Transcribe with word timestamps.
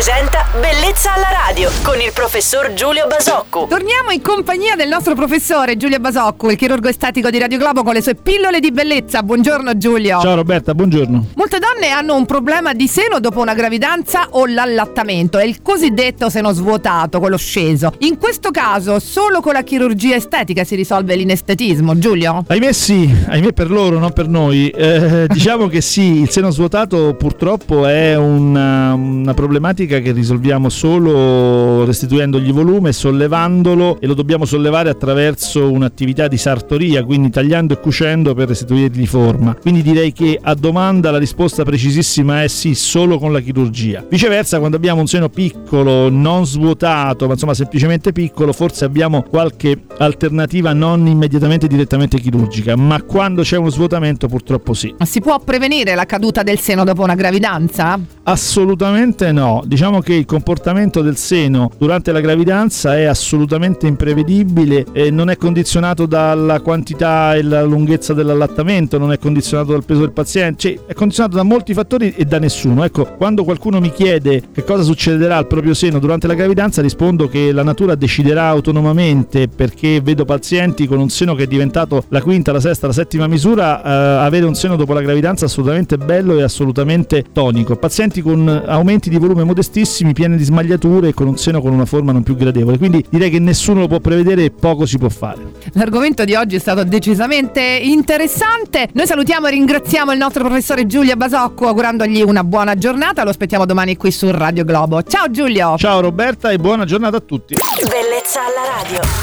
presenta 0.00 0.46
Bellezza 0.58 1.12
alla 1.12 1.28
radio 1.46 1.70
con 1.82 2.00
il 2.00 2.10
professor 2.14 2.72
Giulio 2.72 3.06
Basocco. 3.06 3.66
Torniamo 3.68 4.10
in 4.12 4.22
compagnia 4.22 4.74
del 4.74 4.88
nostro 4.88 5.14
professore 5.14 5.76
Giulio 5.76 5.98
Basocco, 5.98 6.50
il 6.50 6.56
chirurgo 6.56 6.88
estetico 6.88 7.28
di 7.28 7.38
Radio 7.38 7.58
Globo 7.58 7.82
con 7.82 7.92
le 7.92 8.00
sue 8.00 8.14
pillole 8.14 8.60
di 8.60 8.72
bellezza. 8.72 9.22
Buongiorno 9.22 9.76
Giulio. 9.76 10.18
Ciao 10.20 10.36
Roberta, 10.36 10.74
buongiorno. 10.74 11.26
Molte 11.34 11.58
donne 11.58 11.90
hanno 11.90 12.16
un 12.16 12.24
problema 12.24 12.72
di 12.72 12.88
seno 12.88 13.20
dopo 13.20 13.40
una 13.40 13.52
gravidanza 13.52 14.28
o 14.30 14.46
l'allattamento, 14.46 15.36
è 15.36 15.44
il 15.44 15.60
cosiddetto 15.60 16.30
seno 16.30 16.52
svuotato, 16.52 17.18
quello 17.20 17.36
sceso. 17.36 17.92
In 17.98 18.16
questo 18.16 18.50
caso 18.50 19.00
solo 19.00 19.42
con 19.42 19.52
la 19.52 19.62
chirurgia 19.62 20.16
estetica 20.16 20.64
si 20.64 20.76
risolve 20.76 21.14
l'inestetismo, 21.14 21.98
Giulio? 21.98 22.44
Ahimè 22.46 22.72
sì, 22.72 23.14
ahimè 23.28 23.52
per 23.52 23.70
loro, 23.70 23.98
non 23.98 24.14
per 24.14 24.28
noi. 24.28 24.70
Eh, 24.70 25.26
diciamo 25.28 25.66
che 25.66 25.82
sì, 25.82 26.22
il 26.22 26.30
seno 26.30 26.50
svuotato 26.50 27.14
purtroppo 27.18 27.86
è 27.86 28.16
una, 28.16 28.94
una 28.94 29.34
problematica 29.34 29.88
che 29.98 30.12
risolviamo 30.12 30.68
solo 30.68 31.84
restituendogli 31.84 32.52
volume, 32.52 32.92
sollevandolo 32.92 33.98
e 34.00 34.06
lo 34.06 34.14
dobbiamo 34.14 34.44
sollevare 34.44 34.88
attraverso 34.88 35.70
un'attività 35.70 36.28
di 36.28 36.36
sartoria, 36.36 37.04
quindi 37.04 37.30
tagliando 37.30 37.74
e 37.74 37.80
cucendo 37.80 38.34
per 38.34 38.48
restituirgli 38.48 39.06
forma. 39.06 39.54
Quindi 39.54 39.82
direi 39.82 40.12
che 40.12 40.38
a 40.40 40.54
domanda 40.54 41.10
la 41.10 41.18
risposta 41.18 41.64
precisissima 41.64 42.42
è 42.44 42.46
sì, 42.46 42.74
solo 42.74 43.18
con 43.18 43.32
la 43.32 43.40
chirurgia. 43.40 44.04
Viceversa, 44.08 44.58
quando 44.58 44.76
abbiamo 44.76 45.00
un 45.00 45.08
seno 45.08 45.28
piccolo, 45.28 46.08
non 46.08 46.46
svuotato, 46.46 47.26
ma 47.26 47.32
insomma 47.32 47.54
semplicemente 47.54 48.12
piccolo, 48.12 48.52
forse 48.52 48.84
abbiamo 48.84 49.22
qualche 49.22 49.82
alternativa 49.98 50.72
non 50.72 51.06
immediatamente 51.06 51.66
direttamente 51.66 52.18
chirurgica, 52.20 52.76
ma 52.76 53.02
quando 53.02 53.42
c'è 53.42 53.56
uno 53.56 53.70
svuotamento 53.70 54.28
purtroppo 54.28 54.74
sì. 54.74 54.94
Si 55.04 55.20
può 55.20 55.40
prevenire 55.40 55.94
la 55.94 56.06
caduta 56.06 56.42
del 56.42 56.58
seno 56.60 56.84
dopo 56.84 57.02
una 57.02 57.14
gravidanza? 57.14 57.98
Assolutamente 58.30 59.32
no, 59.32 59.60
diciamo 59.66 59.98
che 59.98 60.14
il 60.14 60.24
comportamento 60.24 61.02
del 61.02 61.16
seno 61.16 61.68
durante 61.76 62.12
la 62.12 62.20
gravidanza 62.20 62.96
è 62.96 63.02
assolutamente 63.02 63.88
imprevedibile 63.88 64.86
e 64.92 65.10
non 65.10 65.30
è 65.30 65.36
condizionato 65.36 66.06
dalla 66.06 66.60
quantità 66.60 67.34
e 67.34 67.42
la 67.42 67.64
lunghezza 67.64 68.14
dell'allattamento, 68.14 68.98
non 68.98 69.10
è 69.10 69.18
condizionato 69.18 69.72
dal 69.72 69.84
peso 69.84 70.02
del 70.02 70.12
paziente, 70.12 70.60
cioè 70.60 70.78
è 70.86 70.94
condizionato 70.94 71.34
da 71.38 71.42
molti 71.42 71.74
fattori 71.74 72.14
e 72.16 72.24
da 72.24 72.38
nessuno. 72.38 72.84
Ecco, 72.84 73.16
quando 73.16 73.42
qualcuno 73.42 73.80
mi 73.80 73.90
chiede 73.90 74.44
che 74.52 74.62
cosa 74.62 74.84
succederà 74.84 75.36
al 75.36 75.48
proprio 75.48 75.74
seno 75.74 75.98
durante 75.98 76.28
la 76.28 76.34
gravidanza, 76.34 76.82
rispondo 76.82 77.26
che 77.26 77.50
la 77.50 77.64
natura 77.64 77.96
deciderà 77.96 78.46
autonomamente 78.46 79.48
perché 79.48 80.00
vedo 80.00 80.24
pazienti 80.24 80.86
con 80.86 81.00
un 81.00 81.08
seno 81.08 81.34
che 81.34 81.42
è 81.42 81.48
diventato 81.48 82.04
la 82.10 82.22
quinta, 82.22 82.52
la 82.52 82.60
sesta, 82.60 82.86
la 82.86 82.92
settima 82.92 83.26
misura, 83.26 83.82
eh, 83.82 84.24
avere 84.24 84.46
un 84.46 84.54
seno 84.54 84.76
dopo 84.76 84.92
la 84.92 85.02
gravidanza 85.02 85.46
assolutamente 85.46 85.98
bello 85.98 86.38
e 86.38 86.44
assolutamente 86.44 87.24
tonico. 87.32 87.74
Pazienti 87.74 88.18
con 88.20 88.48
aumenti 88.66 89.10
di 89.10 89.16
volume 89.18 89.44
modestissimi, 89.44 90.12
pieni 90.12 90.36
di 90.36 90.44
smagliature 90.44 91.08
e 91.08 91.14
con 91.14 91.26
un 91.26 91.36
seno 91.36 91.60
con 91.60 91.72
una 91.72 91.86
forma 91.86 92.12
non 92.12 92.22
più 92.22 92.36
gradevole. 92.36 92.78
Quindi 92.78 93.04
direi 93.08 93.30
che 93.30 93.38
nessuno 93.38 93.80
lo 93.80 93.88
può 93.88 94.00
prevedere 94.00 94.44
e 94.44 94.50
poco 94.50 94.86
si 94.86 94.98
può 94.98 95.08
fare. 95.08 95.52
L'argomento 95.72 96.24
di 96.24 96.34
oggi 96.34 96.56
è 96.56 96.58
stato 96.58 96.84
decisamente 96.84 97.60
interessante. 97.60 98.88
Noi 98.92 99.06
salutiamo 99.06 99.46
e 99.46 99.50
ringraziamo 99.50 100.12
il 100.12 100.18
nostro 100.18 100.44
professore 100.44 100.86
Giulio 100.86 101.16
Basocco 101.16 101.66
augurandogli 101.66 102.22
una 102.22 102.44
buona 102.44 102.74
giornata. 102.76 103.24
Lo 103.24 103.30
aspettiamo 103.30 103.66
domani 103.66 103.96
qui 103.96 104.10
su 104.10 104.30
Radio 104.30 104.64
Globo. 104.64 105.02
Ciao 105.02 105.30
Giulio! 105.30 105.76
Ciao 105.76 106.00
Roberta 106.00 106.50
e 106.50 106.58
buona 106.58 106.84
giornata 106.84 107.16
a 107.18 107.20
tutti. 107.20 107.54
Bellezza 107.54 108.40
alla 108.40 108.82
radio. 108.82 109.19